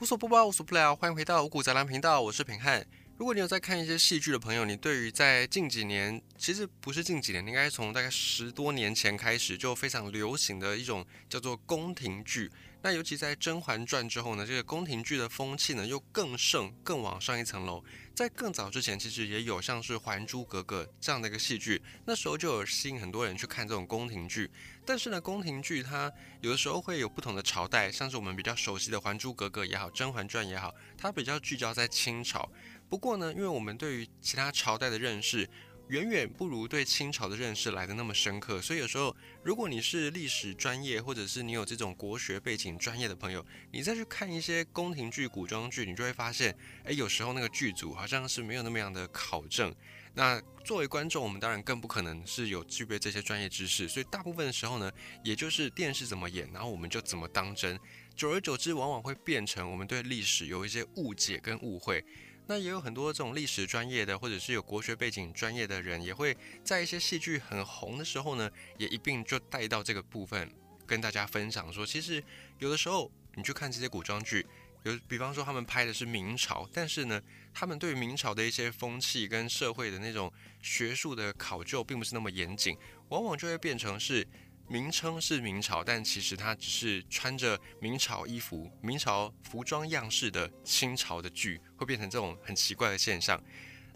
[0.00, 2.86] 无所不包，无所不聊，欢迎回到五谷杂粮频道，我是平汉。
[3.18, 12.50] 如果你有在看一些戏剧的朋友，你对于在近几年，其实不是近几年，应该从大概十多年前开始就非常流行的一种叫做宫廷剧。
[12.82, 17.84] 那尤其在《甄嬛传》之后呢，这个宫廷剧的风气呢又更盛，更往上一层楼。
[18.14, 24.50] 在更早之前，其实也有像是《还珠格格》这样的一个戏剧，那时候就有吸引很多人去看这种宫廷剧。
[24.86, 26.10] 但是呢，宫廷剧它
[26.40, 32.50] 有的时候会有不同的朝代，像是我们比较熟悉的《还珠格格》也好，《甄嬛传》也好，它比较聚焦在清朝。
[32.88, 35.48] 不过呢，因为我们对于其他朝代的认识。
[35.90, 49.74] 远远不如对清朝的认识来的那么深刻，所以有时候如果你是历史专业，或者是你有这种国学背景专业的朋友，你再去看一些宫廷剧、古装剧，你就会发现，哎，有时候那个剧组好像是没有那么样的考证。
[50.14, 54.92] 那作为观众，我们当然更不可能是有具备这些专业知识，所以大部分的时候呢，
[55.24, 57.76] 也就是电视怎么演，然后我们就怎么当真。
[58.14, 62.04] 久而久之，往往会变成我们对历史有一些误解跟误会。
[62.50, 70.50] 那也有很多这种历史专业的，或者是有国学背景专业的人，也会在一些戏剧很红的时候呢，也一并就带到这个部分，
[70.84, 72.20] 跟大家分享说，其实
[72.58, 74.44] 有的时候你去看这些古装剧，
[74.82, 77.22] 有比方说他们拍的是明朝，但是呢，
[77.54, 82.76] 他们对明朝的一些风气跟社会的那种学术的考究，并不是那么严谨，
[83.10, 84.26] 往往就会变成是。
[84.70, 93.42] 名称是明朝，但其实它只是穿着明朝衣服、明朝服装样式的清朝的剧，会变成这种很奇怪的现象。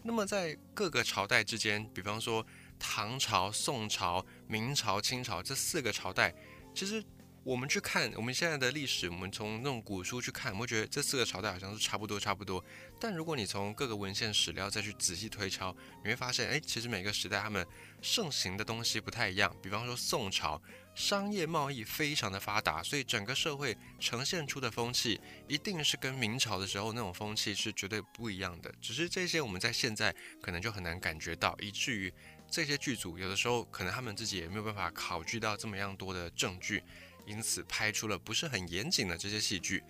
[0.02, 2.44] 那么在各个朝代之间，比方说
[2.76, 6.34] 唐朝、宋朝、明朝、清朝这四个朝代，
[6.74, 7.02] 其实。
[7.44, 12.64] 我们去看我们现在的历史，我们从那种古书去看，我会觉得这四个朝代好像是差不多差不多。
[12.98, 17.66] 但如果你从各个文献史料再去仔细推敲，你会发现，哎，其实每个时代他们
[18.00, 19.54] 盛行的东西不太一样。
[19.62, 20.58] 比方说宋朝，
[20.94, 28.72] 商业贸易非常的发达，所以整个社会呈现出的风气一定是跟明朝的时候那种风气是绝对不一样的。
[28.80, 32.10] 只是这些我们在现在可能就很难感觉到，以至于
[32.50, 36.82] 这些剧组有的时候可能他们自己也没有办法考据到这么样多的证据。
[37.26, 39.82] 因此拍出了不是很严谨的这些戏剧。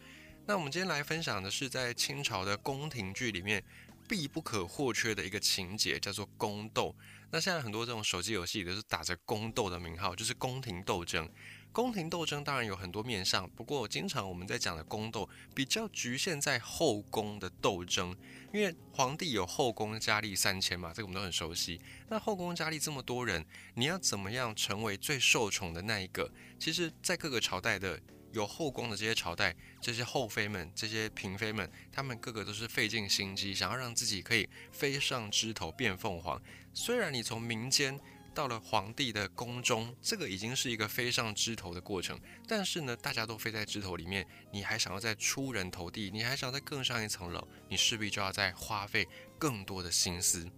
[0.47, 3.62] 那我们今天来分享的是在清朝的宫廷剧里面
[4.06, 6.95] 必不可或缺的一个情节，叫做宫斗。
[7.31, 11.28] 那现在很多这种手机游戏都是打着宫斗的名号，就是宫廷斗争。
[11.75, 18.17] 宫廷斗争当然有很多面向，不过经常我们在讲的宫斗比较局限在后宫的斗争，
[18.53, 21.81] 因为皇帝有后宫佳丽三千嘛，这个我们都很熟悉。
[22.09, 26.31] 那后宫佳丽这么多人，你要怎么样成为最受宠的那一个？
[26.61, 36.41] 其实，在各个朝代的有后宫的这些朝代，这些后妃们、这些嫔妃们，他们个个都是费尽心机，想要让自己可以飞上枝头变凤凰。
[36.73, 37.99] 虽然你从民间。
[38.34, 42.21] 到了皇帝的宫中，这个已经是一个飞上枝头的过程。
[42.49, 49.06] 但是呢，大家都飞在枝头里面，你还想要再出人头地，你还想要再更上一层楼，你势必就要再花费
[49.39, 50.50] 更多的心思。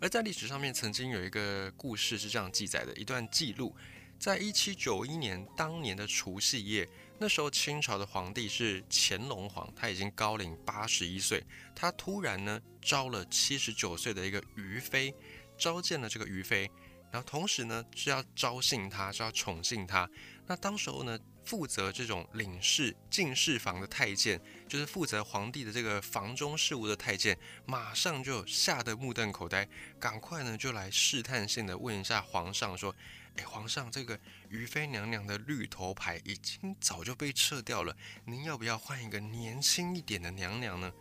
[0.00, 3.74] 而在历史上面，曾经有一个故事是这样记载的：一段记录，
[4.18, 11.44] 在一七九一年当年的除夕夜，那时候清朝的皇帝是乾隆皇，他已经高龄八十一岁，
[11.74, 15.12] 他突然呢招了七十九岁的一个余妃。
[15.56, 16.70] 召见了这个于妃，
[17.10, 20.08] 然后同时呢是要招幸她，是要宠幸她。
[20.46, 29.66] 那当时候呢，负责这种领事进士房的太监，就是负责皇帝的这个房中事务的太监，马上就吓得目瞪口呆，
[30.00, 32.94] 赶快呢就来试探性的问一下皇上说
[33.36, 34.18] ：“哎，皇上，这个
[34.48, 37.96] 于妃娘娘的绿头牌已经早就被撤掉了，
[38.26, 40.92] 您要不要换一个年轻一点的娘娘呢？”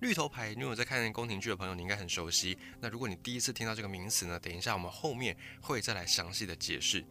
[0.00, 2.56] 绿头牌，如果在看宫廷剧的朋友，你应该很熟悉。
[2.80, 4.38] 那如果你第一次听到这个名词呢？
[4.38, 7.04] 等一下我们后面会再来详细的解释。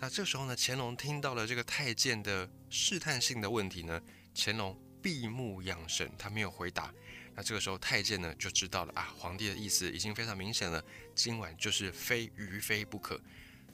[0.00, 4.00] 那这时候呢，乾隆听到了这个太监的试探性的问题呢，
[4.34, 6.92] 乾隆闭目养神，他没有回答。
[7.36, 10.84] 那这个时候太监呢就知道了啊，皇帝的意思已经非常明显了，
[11.14, 13.20] 今晚就是非于妃不可。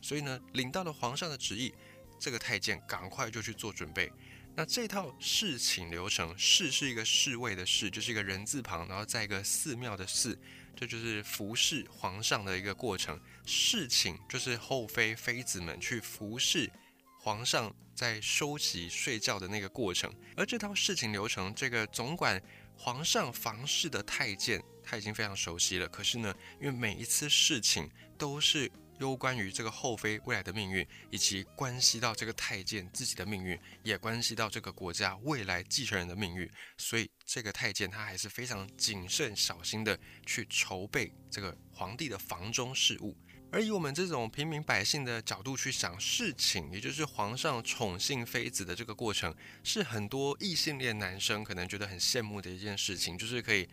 [0.03, 1.75] 所以呢，领到了皇上的旨意，
[2.19, 4.13] 这个太监赶快就去做准备。
[4.57, 10.39] 那这套侍寝流程，侍是一个侍卫的侍，就是一个人字旁，然后再一个寺庙的寺，
[10.77, 13.19] 这就是服侍皇上的一个过程。
[13.47, 16.71] 侍寝就是后妃妃子们去服侍
[17.19, 20.13] 皇上在收集睡觉的那个过程。
[20.37, 22.43] 而这套侍寝流程，这个总管
[22.77, 25.89] 皇上房事的太监他已经非常熟悉了。
[25.89, 27.89] 可是呢，因为每一次侍寝
[28.19, 28.71] 都是。
[29.01, 43.17] 攸关于这个后妃未来的命运，以及关系到这个太监自己的命运，也关系到这个国家未来继承人的命运，所以这个太监他还是非常谨慎小心的去筹备这个皇帝的房中事务。
[43.53, 53.69] 而以我们这种平民百姓的角度去想事情，也就是皇上宠幸妃子的这个过程，是很多异性恋男生可能觉得很羡慕的一件事情，就是可以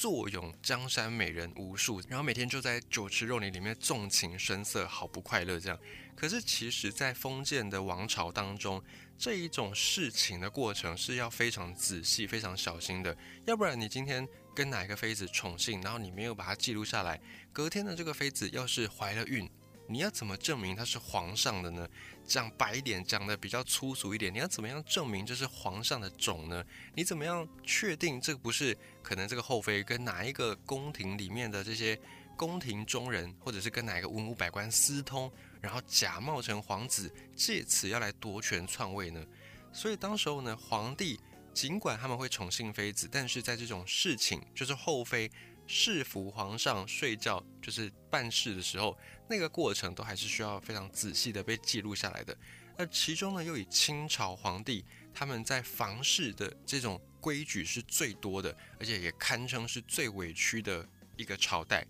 [0.00, 5.78] 坐拥江山美人无数，然后每天就在酒池肉林里面纵情声色，好不快乐这样。
[6.16, 8.82] 可是其实，在封建的王朝当中，
[9.18, 13.14] 这一种事情的过程是要非常仔细、非常小心的，
[13.44, 14.26] 要不然你今天。
[14.52, 17.18] 跟哪一个妃子宠幸，然后你没有把它记录下来，
[17.52, 19.48] 隔天的这个妃子要是怀了孕，
[19.90, 21.88] 你要怎么证明他是皇上的呢？
[22.24, 26.64] 讲白一点，讲的比较粗俗一点，你要怎么样证明这是皇上的种呢？
[26.94, 31.98] 你怎么样确定这个不是可能这个后妃跟哪一个宫廷里面的这些
[32.36, 35.28] 宫廷中人，或者是跟哪一个文武百官私通，
[35.60, 39.26] 然后假冒成皇子，借此要来夺权篡位呢？
[39.72, 41.18] 所以当时候呢，皇帝。
[41.52, 45.28] 尽管他们会宠幸妃子，但是在这种事情，就是后妃
[45.72, 52.36] 侍服皇上睡觉，就是办事的时候，那个过程都还是需要非常仔细的被记录下来的。
[52.76, 54.84] 那其中呢，又以清朝皇帝
[55.14, 60.84] 他们在房事的这种规矩是最多的，而且也堪称是最委屈的
[61.16, 61.86] 一个朝代。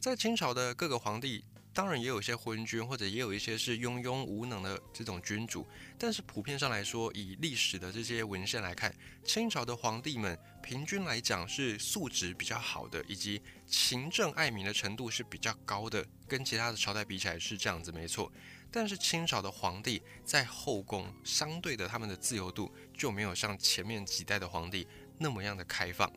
[0.00, 1.44] 在清朝的各个皇帝。
[1.74, 5.66] 当然也有一些昏君，或者也有一些是庸庸无能的这种君主，
[5.98, 18.30] 但是普遍上来说，以历史的这些文献来看，清朝的皇帝们平均来讲是素质比较好的，以及勤政爱民的程度是比较高的，跟其他的朝代比起来是这样子，没错。
[18.70, 24.86] 但是清朝的皇帝在后宫相对的，他们的自由度就没有像前面几代的皇帝
[25.18, 26.10] 那么样的开放。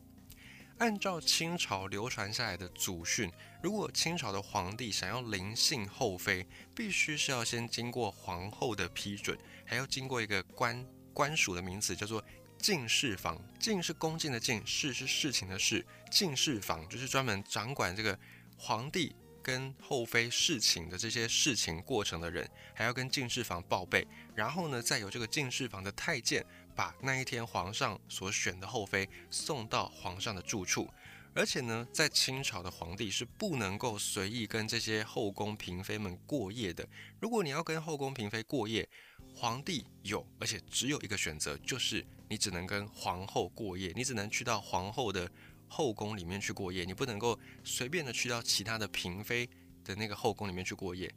[0.78, 3.32] 按照清朝流传下来的祖训，
[3.62, 12.22] 如果清朝的皇帝想要临幸后妃，必须是要先经过皇后的批准，还要经过一个官官署的名词，叫做
[12.58, 13.40] 进士房。
[13.58, 15.84] 进是恭敬的进，事是事情的事。
[16.10, 18.18] 进士房就是专门掌管这个
[18.58, 24.06] 皇帝跟后妃事情的这些事情过程的人，还要跟进士房报备。
[24.34, 26.44] 然后呢，再有这个进士房的太监。
[26.76, 30.88] 把那一天皇上所选的后妃送到皇上的住处，
[31.34, 36.86] 而且呢，在清朝的皇帝是不能够随意跟这些后宫嫔妃们过夜的。
[37.18, 38.86] 如果你要跟后宫嫔妃过夜，
[39.34, 45.30] 皇帝有，而且只有一个选择，就是你只能跟皇后过夜，你只能去到皇后的
[45.68, 49.48] 后宫里面去过夜，你不能够随便的去到其他的嫔妃
[49.82, 51.12] 的那个后宫里面去过夜。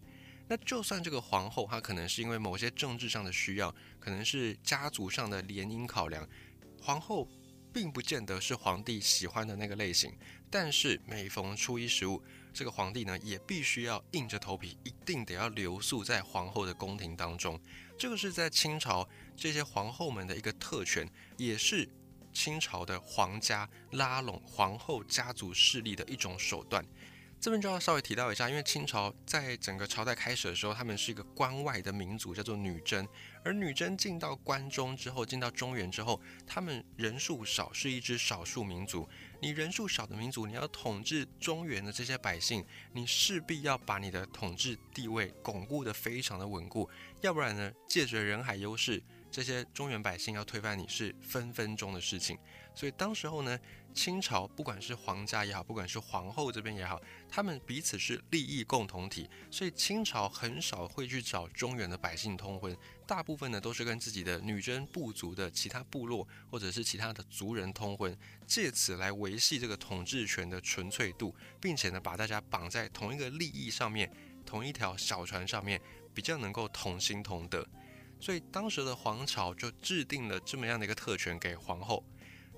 [0.49, 6.27] 那就算这个皇后，她可能是因为某些政治上的需要，可能是家族上的联姻考量，
[6.81, 7.29] 皇后
[7.71, 10.11] 并不见得是皇帝喜欢的那个类型。
[10.49, 12.19] 但是每逢初一十五，
[12.51, 17.61] 这个皇帝呢也必须要硬着头皮，一定得要留宿在皇后的宫廷当中。
[17.99, 19.07] 这个是在清朝
[19.37, 21.07] 这些皇后们的一个特权，
[21.37, 21.87] 也是
[22.33, 26.83] 清朝的皇家拉拢皇后家族势力的一种手段。
[27.41, 33.07] 这边就要稍微提到一下，因为清朝在整个朝代开始的时候，他们是一个关外的民族，叫做女真。
[33.45, 39.07] 而女真进到关中之后，进到中原之后，他们人数少，是一支少数民族。
[39.41, 46.89] 你人数少的民族，你要统治中原的这些百姓，你势必要把你的统治地位巩固得非常的稳固，
[47.21, 49.01] 要不然呢，借着人海优势，
[49.31, 52.37] 这些中原百姓要推翻你是分分钟的事情。
[52.75, 53.57] 所以当时候呢。
[53.93, 62.75] 清朝不管是皇家也好，不管是皇后这边也好，他们彼此是利益共同体，所以清朝很少会去找中原的百姓通婚，
[63.05, 74.09] 大部分呢都是跟自己的女真部族的其他部落或者是其他的族人通婚，借此来维系这个统治权的纯粹度，并且呢把大家绑在同一个利益上面，
[74.45, 75.81] 同一条小船上面，
[76.13, 77.67] 比较能够同心同德。
[78.21, 82.03] 所以当时的皇朝就制定了这么样的一个特权给皇后。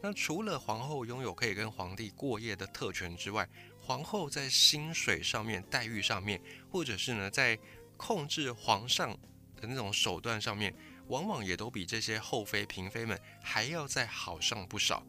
[0.01, 3.47] 那除了皇后拥有可以跟皇帝过夜的特权之外，
[3.79, 6.41] 皇后在薪水上面、待遇上面，
[6.71, 7.57] 或者是呢在
[7.97, 9.11] 控制皇上
[9.55, 10.73] 的那种手段上面，
[11.07, 15.03] 往往也都比这些后妃、嫔妃们还要再好上不少。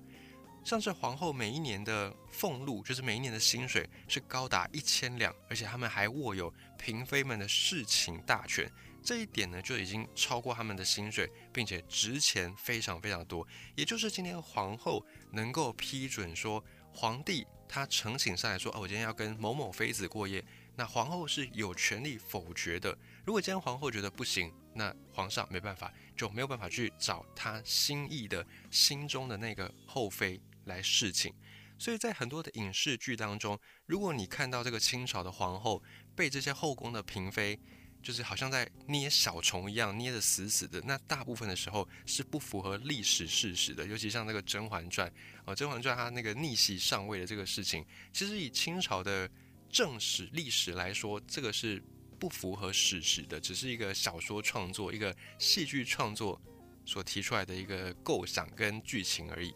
[0.62, 8.70] 像是皇后每一年的俸禄，就是每一年的薪水是高达一千两，而且他们还握有嫔妃们的侍寝大权。
[9.02, 13.47] 这一点呢，就已经超过他们的薪水，并且值钱非常非常多。
[13.75, 20.44] 也就是今天皇后能够批准说，皇帝他呈请上来说，哦，我今天要跟某某妃子过夜，
[20.76, 22.97] 那皇后是有权利否决的。
[23.25, 31.35] 如果今天皇后觉得不行，那皇上没办法，就没有办法去找他心意的心中的那个后妃来侍寝。
[31.78, 35.82] 所以在很多的影视剧当中，如果你看到这个清朝的皇后
[36.14, 37.59] 被这些后宫的嫔妃，
[38.02, 40.80] 就是好像在捏小虫一样，捏得死死的。
[40.85, 45.09] 那大部分的时候是不符合历史事实的，尤其像那个《甄嬛传》
[45.44, 49.30] 啊，《甄嬛传》它那个逆袭上位的这个事情，其实以清朝的
[49.71, 51.82] 正史历史来说，这个是
[52.18, 56.40] 不符合史实的，只是一个小说创作、一个戏剧创作
[56.85, 59.54] 所提出来的一个构想跟剧情而已。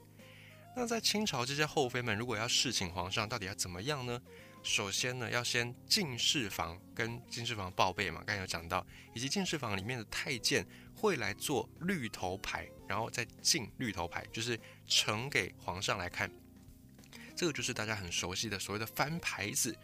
[0.75, 4.21] 那在清朝这些后妃们，如果要侍寝皇上，到底要怎么样呢？
[4.67, 14.59] 首先呢，要先进士房跟进士房报备嘛，刚才有讲到，以及进士房里面的太监会来做绿头牌，然后再进绿头牌，就是
[14.89, 16.29] 呈给皇上来看。
[17.37, 19.75] 这个就是大家很熟悉的所谓的翻牌子。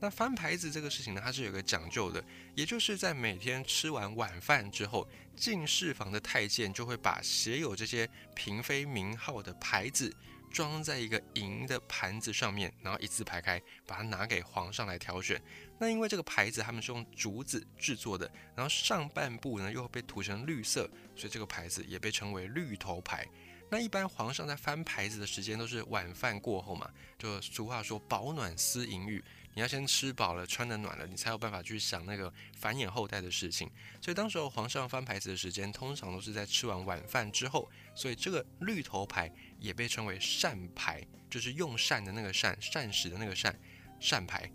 [0.00, 2.22] 那翻牌子这个事情呢，它是有个讲究的，
[2.56, 10.12] 也就是在每天吃完晚饭之后，进士房的太监就会把写有这些嫔妃名号的牌子。
[10.52, 15.40] 装在一个银的盘子上面，然后一字排开，把它拿给皇上来挑选。
[15.78, 23.26] 那因为这个牌子他们是用竹子制作的，然后上半部呢又被涂成绿色，所以这个牌子也被称为绿头牌。
[23.70, 29.24] 那一般皇上在翻牌子的时间都是晚饭过后嘛，就俗话说饱暖思淫欲。
[29.54, 33.70] 你要先吃饱了，穿得暖了，你才有办法去想那个繁衍后代的事情。
[34.00, 37.70] 所以当时候皇上翻牌子的时间，通常都是在吃完晚饭之后。
[37.94, 39.30] 所以这个绿头牌
[39.62, 41.00] 也被称为膳牌，
[41.30, 43.56] 就是用膳的那个膳，膳食的那个膳，
[44.00, 44.50] 膳牌。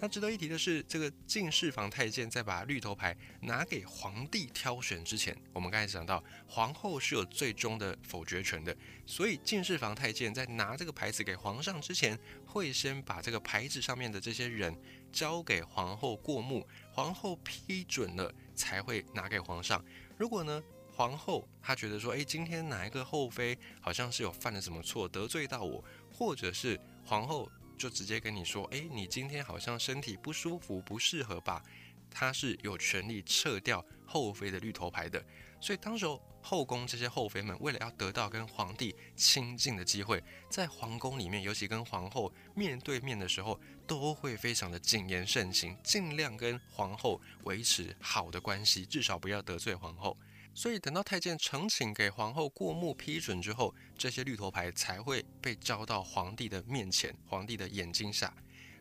[0.00, 14.72] 那值得一提的是，这个进士房太监在把绿头牌拿给皇帝挑选之前，我们刚才讲到皇后是有最终的否决权的，所以进士房太监在拿这个牌子给皇上之前，会先把这个牌子上面的这些人
[15.10, 19.84] 交给皇后过目，皇后批准了才会拿给皇上。
[20.16, 20.62] 如果呢，
[20.98, 27.48] 皇后她觉得说，诶，今天哪一个后妃好像是有犯了什么错，得罪到我，或者是皇后。
[27.78, 31.62] 就直接跟你说，诶，你今天好像身体不舒服，不适合吧？
[32.10, 35.24] 她是有权利撤掉后妃的绿头牌的。
[35.60, 50.16] 所以当时候后宫这些后妃们，为了要得到跟皇帝亲近的机会，在皇宫里面，尤其跟皇后面对面的时候，都会非常的谨言慎行，尽量跟皇后维持好的关系，至少不要得罪皇后。
[50.58, 58.34] 所以等到太监呈请给皇后过目批准之后，这些绿头牌才会被交到皇帝的面前，皇帝的眼睛下。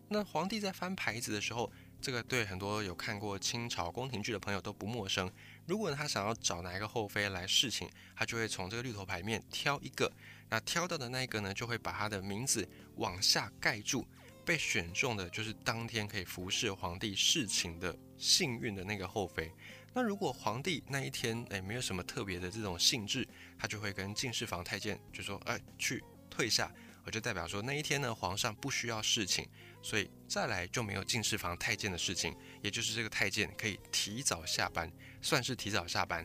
[0.07, 5.31] 那皇帝在翻牌子的时候，这个对很多有看过清朝宫廷剧的朋友都不陌生。
[5.67, 10.11] 如果他想要找哪一个后妃来侍寝，他就会从这个绿头牌面挑一个，
[10.49, 14.03] 那挑到的那一个呢，就会把他的名字往下盖住，
[14.43, 19.51] 被选中的就是当天可以服侍皇帝侍寝的幸运的那个后妃。
[19.97, 23.27] 那如果皇帝那一天诶没有什么特别的这种兴致，
[23.57, 26.71] 他就会跟进士房太监就说，哎，去退下，
[27.03, 29.43] 我就代表说那一天呢皇上不需要侍寝，
[29.81, 34.87] 所以再来就没有进士房太监的事情，也就是这个太监可以提早下班，
[35.19, 36.23] 算是提早下班。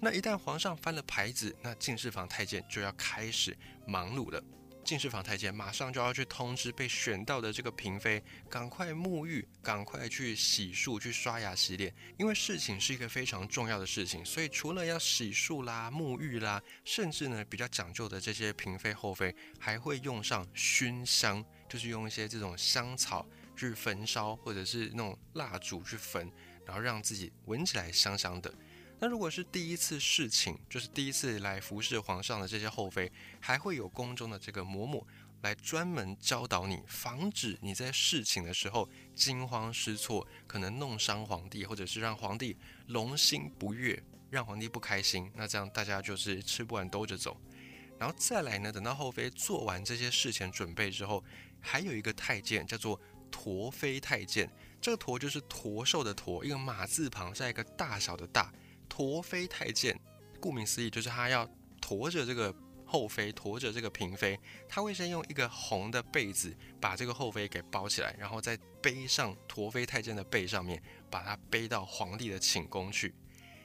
[0.00, 4.42] 那一旦皇上翻了牌子，那进士房太监就要开始忙碌了。
[4.84, 26.30] 进士房太监马上就要去通知被选到的这个嫔妃，赶快沐浴，赶快去洗漱、去刷牙洗脸，因为事情是一个非常重要的事情，所以除了要洗漱啦、沐浴啦，甚至呢比较讲究的这些嫔妃后妃，还会用上熏香，就是用一些这种香草去焚烧，或者是那种蜡烛去焚，
[26.66, 28.52] 然后让自己闻起来香香的。
[29.02, 35.04] 那如果是第一次侍寝，就是第一次来服侍皇上的这些后妃，还会有宫中的这个嬷嬷
[35.40, 42.56] 来专门教导你，防止你在侍寝的时候惊慌失措，可能弄伤皇帝，或者是让皇帝
[42.86, 45.28] 龙心不悦，让皇帝不开心。
[45.34, 47.36] 那这样大家就是吃不完兜着走。
[47.98, 51.24] 然后再来呢，等到后妃做完这些事前准备之后，
[51.60, 53.00] 还有一个太监叫做
[53.32, 54.48] 驼妃太监，
[54.80, 58.52] 这个驼就是驼兽的驼，一个马字旁加一个大小的大。
[58.92, 59.98] 驼妃太监，
[60.38, 61.48] 顾名思义，就是他要
[61.80, 64.38] 驮着这个后妃，驮着这个嫔妃。
[64.68, 73.14] 他会先用一个红的被子把这个后妃给包起来，然后再背上驼妃太监的背上面，把他背到皇帝的寝宫去。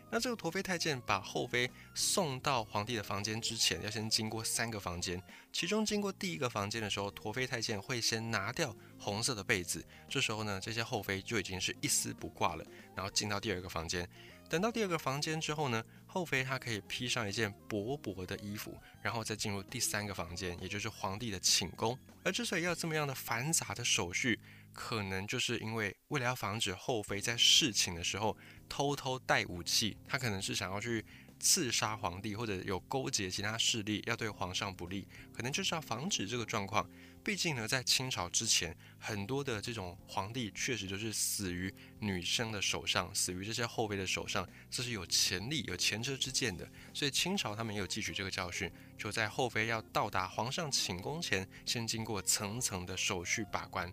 [0.10, 5.22] 那这个驼妃太监把后妃送到皇帝的房间之前，要先经过三个房间。
[5.52, 9.86] 其中经过第一个房间的时候，驼妃太监会先拿掉红色的被子。
[10.08, 12.64] 这时候呢，这些后妃就已经是一丝不挂了，
[12.96, 14.10] 然后进到第二个房间。
[14.50, 21.98] 等到第二个房间之后呢，后妃她可以披上一件薄薄的衣服，然后再进入第三个房间，也就是皇帝的寝宫。
[22.24, 24.40] 而之所以要这么样的繁杂的手续，
[24.74, 28.38] 可能就是因为为了要防止后妃在侍寝的时候
[28.70, 31.06] 偷偷带武器，她可能是想要去。
[31.40, 36.90] 刺杀皇帝，或者有勾结其他势力要对皇上不利，可能就是要防止这个状况。
[37.24, 46.66] 毕竟呢，在清朝之前，很多的这种皇帝确实就是死于女生的手上，死于这些后妃的手上，这是有前例、有前车之鉴的。
[46.94, 53.92] 所以清朝他们也有汲取这个教训，就在后妃要到达皇上寝宫前，先经过层层的手续把关。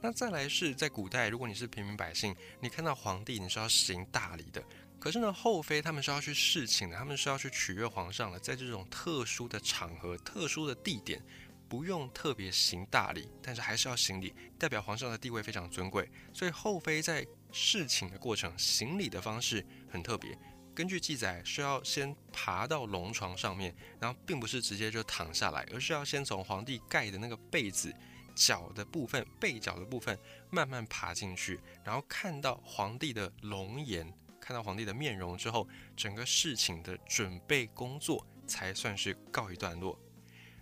[0.00, 4.62] 那再来是在古代，如果你是平民百姓，你看到皇帝，你是要行大礼的。
[5.00, 11.22] 可是呢，后妃他们是要去侍寝的，他们是要去取悦皇上的，在这种特殊的场合、特殊的地点，
[11.68, 16.10] 不用特别行大礼，但是还是要行礼，代表皇上的地位非常尊贵。
[16.34, 20.36] 所以后妃在侍寝的过程行礼的方式很特别。
[20.74, 27.92] 根据记载，是要先爬到龙床上面，然后并不是直接就躺下来，而是要先从皇帝盖的那个被子
[28.34, 30.16] 脚的部分、背脚的部分
[30.50, 34.06] 慢慢爬进去，然后看到皇帝的龙颜，
[34.48, 40.00] 看到皇帝的面容之后，整个事情的准备工作才算是告一段落。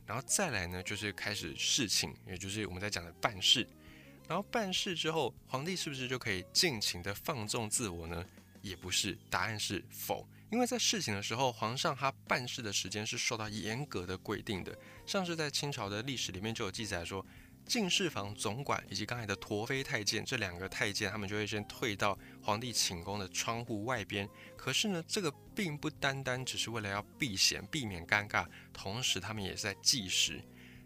[0.05, 3.65] 然后再来呢，就是开始侍寝，也就是我们在讲的办事。
[4.27, 8.27] 然后办事之后，皇帝是不是就可以尽情的放纵自我呢？
[8.61, 10.29] 也不是，答案是否。
[10.51, 14.77] 因为在事情的时候，皇上他办事的时间是受到严格的规定的。
[15.07, 17.25] 像是在清朝的历史里面就有记载说，
[17.67, 24.29] 进士房总管以及刚才的驼飞太监这两个太监，他们就会先退到皇帝寝宫的窗户外边。
[24.57, 30.41] 可是呢，这个并不单单只是为了要避嫌、避免尴尬，同时他们也是在计时。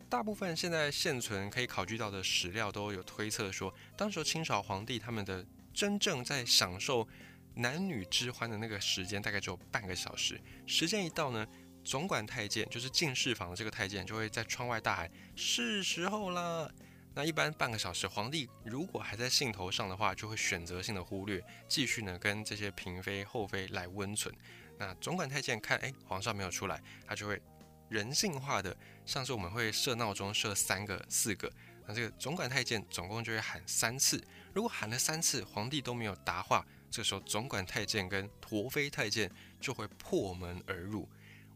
[0.09, 7.07] 大部分现在现存可以考据到的史料都有推测说，当时清朝皇帝他们的真正在享受。
[7.53, 11.45] 男女之欢的那个时间大概只有半个小时，时间一到呢，
[11.91, 16.73] 总管太监就是进士房的这个太监就会在窗外大喊：“是时候了。”
[17.17, 24.33] 那一般半个小时，皇帝如果还在兴头上的话，就会选择性的忽略，继续呢跟这些嫔妃后妃来温存。
[24.79, 27.43] 那总管太监看，哎，皇上没有出来，他就会
[27.89, 31.53] 人性化的，像是我们会设闹钟设三个、四个，
[31.89, 34.23] 那这个总管太监总共就会喊三次。
[34.55, 36.65] 如果喊了三次，皇帝都没有答话。
[36.89, 39.29] 这时候，总管太监跟驼妃太监
[39.61, 41.09] 就会破门而入。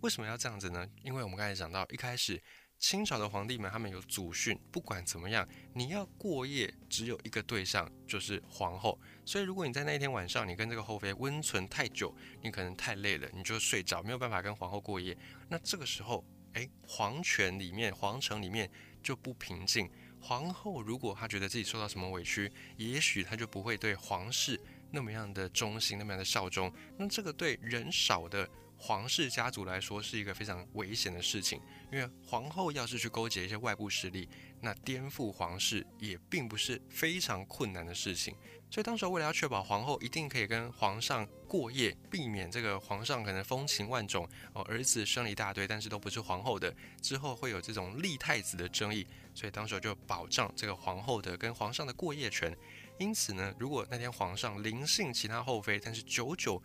[0.05, 0.87] 为什么要这样子呢？
[1.03, 2.39] 因为我们刚才讲到，一开始
[2.79, 9.01] 清朝的皇帝们他们有祖训，不管怎么样，你要过夜只有一个对象，就是皇后。
[9.25, 15.17] 所以，如果你在那一天晚上你跟这个后妃温存太久，你可能太累了，你就睡着，没有办法跟皇后过夜。
[15.49, 18.71] 那这个时候，诶，皇权里面、皇城里面
[19.03, 19.91] 就不平静。
[20.21, 24.61] 皇后如果她觉得自己受到什么委屈，也许她就不会对皇室。
[24.91, 31.61] 那么样的忠心，那么样的效忠，那这个对人少的皇室家族来说是一个非常危险的事情。
[31.93, 34.29] 因为皇后要是去勾结一些外部势力，
[34.61, 38.35] 那颠覆皇室也并不是非常困难的事情。
[38.71, 52.57] 所以当时为了要确保皇后一定可以跟皇上过夜，避免这个皇上可能风情万种哦，儿子生了一大堆，但是都不是皇后的，之后会有这种立太子的争议，所以当时就保障这个皇后的跟皇上的过夜权。
[52.99, 56.61] 因此呢，如果那天皇上临幸其他后妃，但是久久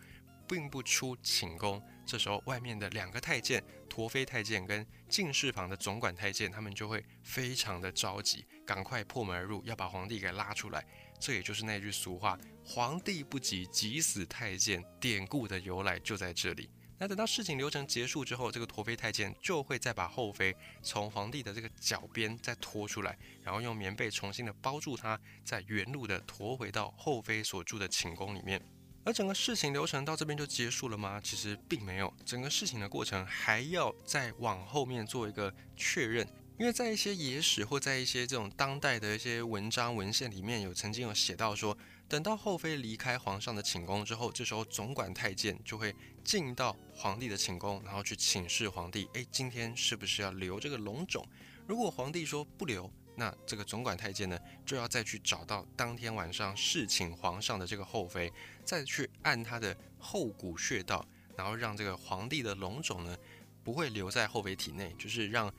[0.48, 10.84] 并不出寝宫，这时候外面的两个太监，驼妃太监跟进士旁的总管太监，他们就会非常的着急，赶快破门而入，要把皇帝给拉出来。
[11.20, 16.68] 这也就是那句俗话“皇帝不急急死太监”典故的由来就在这里。
[16.98, 28.60] 那等到事情流程结束之后，这个驼妃太监就会再把后妃从皇帝的这个脚边再拖出来，然后用棉被重新的包住她，再原路的驮回到后妃所住的寝宫里面。
[29.04, 31.20] 而整个事情流程到这边就结束了吗？
[31.22, 36.26] 其实并没有，整个事情的过程还要再往后面做一个确认。
[36.58, 51.26] 因为在一些野史或在一些这种当代的一些文章文献里面有曾经有写到说，等到后妃离开皇上的寝宫之后，这时候总管太监就会进到皇帝的寝宫，然后去请示皇帝，哎，今天是不是要留这个龙种？
[51.66, 58.32] 如果皇帝说不留，那这个总管太监呢就要再去找到当天晚上侍寝皇上的这个后妃，
[58.64, 61.06] 再去按他的后骨穴道，
[61.36, 63.14] 然后让这个皇帝的龙种呢
[63.62, 65.52] 不会留在后妃体内，就是让。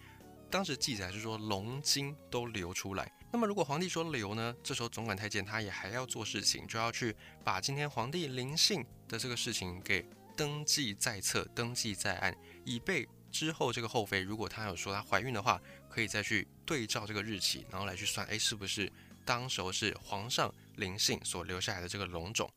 [0.49, 3.09] 当时记载是说龙筋都流出来。
[3.31, 4.53] 那么如果皇帝说流呢？
[4.61, 18.91] 这时候总管太监他也还要做事情，就要去把今天皇帝临幸的这个事情给登记在册、登记在案，以备之后这个后妃如果她有说她怀孕的话，可以再去对照这个日期，然后来去算，哎，是不是
[19.25, 22.51] 当时候是皇上临幸所留下来的这个龙种？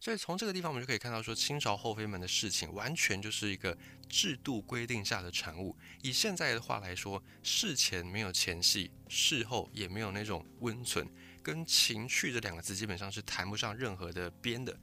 [0.00, 3.76] 所以从这个地方，我们就可以看到，说清朝后妃们的事情，完全就是一个
[4.08, 5.76] 制度规定下的产物。
[6.02, 11.04] 以现在的话来说，事前没有前戏，事后也没有那种温存，
[11.42, 14.78] 跟情趣这两个字基本上是谈不上任何的边的。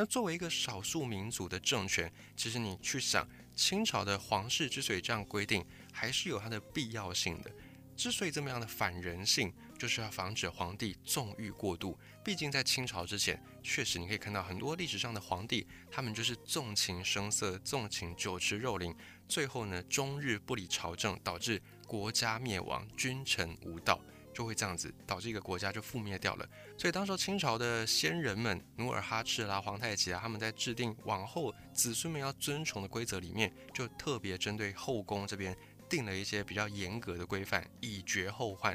[0.00, 7.50] 那作为一个少数民族的政权，其实你去想，清朝的皇室之所以这样规定，还是有它的必要性的。
[7.94, 11.98] 之所以这么样的反人性，就是要防止皇帝纵欲过度。
[12.24, 18.96] 毕竟在清朝之前，确实你可以看到很多历史上的皇帝，他们就是纵情声色、纵情酒池肉林，
[19.28, 24.00] 最后呢终日不理朝政，导致国家灭亡、君臣无道。
[24.40, 26.48] 就会这样子导致一个国家就覆灭掉了。
[26.78, 35.54] 所以当时清朝的先人们，努尔哈赤啦、皇太极啊，他们在制定往后子孙们要遵从的规则里面，就特别针对后宫这边
[35.90, 38.74] 定了一些比较严格的规范，以绝后患。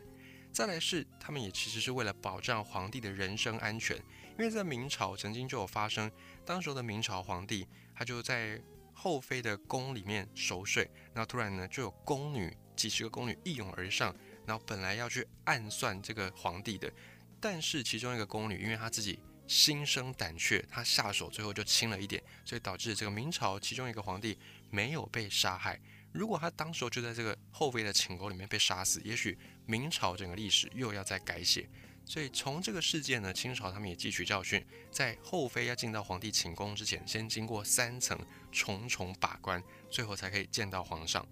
[0.54, 3.98] 再来是，他们也其实是为了保障皇帝的人身安全，
[4.38, 6.12] 因为在明朝曾经就有发生，
[6.46, 8.62] 当时的明朝皇帝他就在
[8.94, 16.92] 后妃的宫里面熟睡，然后突然呢就有宫女几十个宫女一涌而上，然后本来要去暗算这个皇帝的，
[17.40, 24.38] 但是其中一个宫女因为她自己心生胆怯，她下手最后就轻了一点，所以导致这个明朝其中一个皇帝
[24.70, 25.80] 没有被杀害。
[26.12, 31.68] 如果他当时候就在这个后妃的寝宫里面被杀死，也许明朝整个历史又要再改写。
[32.06, 38.18] 所以从这个事件呢，清朝他们也汲取教训，在后妃要进到皇帝寝宫之前，先经过三层
[38.50, 41.28] 重重把关，最后才可以见到皇上。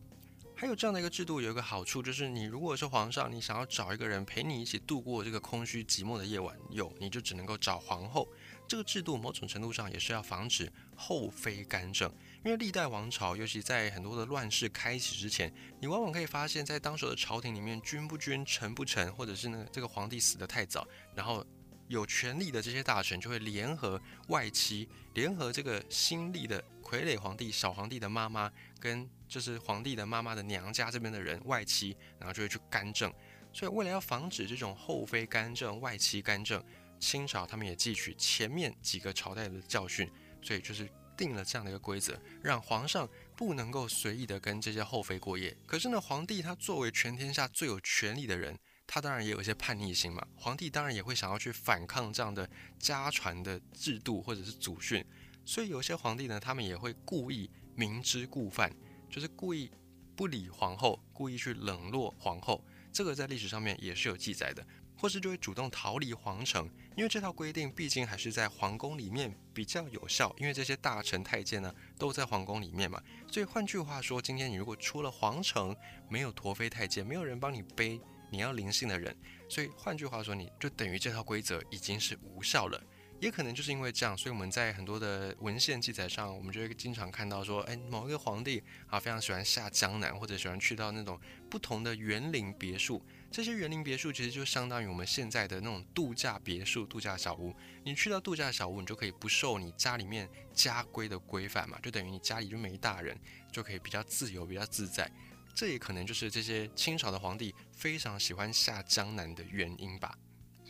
[0.64, 8.26] 还有这样的一个制度，有一个好处就是，你如果是皇上，你想要找一个人陪你一起度过这个空虚寂寞的夜晚，有你就只能够找皇后。
[8.66, 12.10] 这个制度某种程度上也是要防止后妃干政。
[12.46, 21.46] 因为历代王朝，尤其在很多的乱世开启之前，你往往可以发现，在当时的朝廷里面，君不君，臣不臣，或者是呢这个皇帝死得太早，然后
[21.90, 28.50] 有权力的这些大臣就会联合外戚，联合这个新立的傀儡皇帝、小皇帝的妈妈，
[28.80, 33.12] 跟就是皇帝的妈妈的娘家这边的人外戚，然后就会去干政。
[33.52, 36.64] 所以为了要防止这种后妃干政、外戚干政，
[37.00, 40.08] 清朝他们也汲取前面几个朝代的教训，
[40.42, 40.88] 所以就是。
[41.16, 45.56] 定了这样的一个规则，让皇上不能够随意的跟这些后妃过夜。
[45.68, 50.26] 可是呢，皇帝他作为全天下最有权力的人，他当然也有一些叛逆心嘛。
[50.36, 55.06] 皇帝当然也会想要去反抗这样的家传的制度或者是祖训。
[55.46, 58.76] 所以有些皇帝呢，他们也会故意明知故犯，
[59.14, 59.70] 就是故意
[60.16, 62.66] 不理皇后，故意去冷落皇后。
[62.92, 64.66] 这个在历史上面也是有记载的。
[64.96, 73.02] 或是就会主动逃离皇城，因为这套规定毕竟还是在皇宫里面比较有效，因为这些大臣太监呢都在皇宫里面嘛。
[73.30, 75.76] 所以换句话说，今天你如果出了皇城，
[76.10, 78.00] 没有驼妃太监，没有人帮你背
[78.32, 79.16] 你要灵性的人，
[79.50, 82.82] 所以换句话说，你就等于这套规则已经是无效了。
[83.20, 91.18] 也可能就是因为这样，所以我们在很多的文献记载上，我们就会经常看到说，哎，某一个皇帝啊，非常喜欢下江南，或者喜欢去到那种
[91.50, 93.02] 不同的园林别墅。
[93.32, 97.56] 这些园林别墅其实就相当于我们现在的那种度假别墅、度假小屋。
[97.84, 103.18] 你去到度假小屋，你就可以不受你家里面家规的规范嘛，就等于你家里就没大人，
[103.52, 105.10] 就可以比较自由、比较自在。
[105.56, 110.18] 这也可能就是这些清朝的皇帝非常喜欢下江南的原因吧。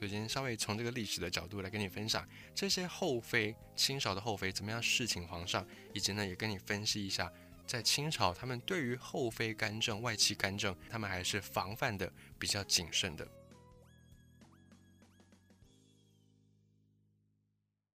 [0.03, 7.31] 所以今天稍微从这个历史的角度来跟你分享这些后妃，清朝的后妃怎么样侍寝皇上，以及呢也跟你分析一下，
[7.65, 13.25] 在清朝他们对于后妃干政、外戚干政，他们还是防范的比较谨慎的。